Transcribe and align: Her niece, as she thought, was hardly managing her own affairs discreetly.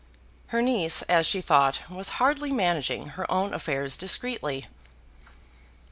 Her 0.47 0.63
niece, 0.63 1.03
as 1.03 1.27
she 1.27 1.41
thought, 1.41 1.81
was 1.87 2.13
hardly 2.17 2.51
managing 2.51 3.09
her 3.09 3.31
own 3.31 3.53
affairs 3.53 3.95
discreetly. 3.95 4.65